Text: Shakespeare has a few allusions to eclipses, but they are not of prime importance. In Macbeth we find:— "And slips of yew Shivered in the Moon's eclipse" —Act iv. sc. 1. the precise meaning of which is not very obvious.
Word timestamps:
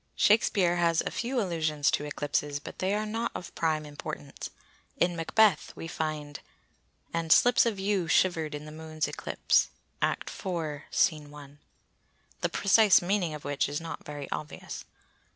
Shakespeare 0.15 0.77
has 0.77 1.01
a 1.05 1.11
few 1.11 1.39
allusions 1.39 1.91
to 1.91 2.05
eclipses, 2.05 2.59
but 2.59 2.79
they 2.79 2.95
are 2.95 3.05
not 3.05 3.31
of 3.35 3.53
prime 3.53 3.85
importance. 3.85 4.49
In 4.97 5.15
Macbeth 5.15 5.73
we 5.75 5.87
find:— 5.87 6.39
"And 7.13 7.31
slips 7.31 7.67
of 7.67 7.79
yew 7.79 8.07
Shivered 8.07 8.55
in 8.55 8.65
the 8.65 8.71
Moon's 8.71 9.07
eclipse" 9.07 9.69
—Act 10.01 10.31
iv. 10.43 10.81
sc. 10.89 11.11
1. 11.11 11.59
the 12.41 12.49
precise 12.49 12.99
meaning 13.03 13.35
of 13.35 13.45
which 13.45 13.69
is 13.69 13.79
not 13.79 14.03
very 14.03 14.27
obvious. 14.31 14.85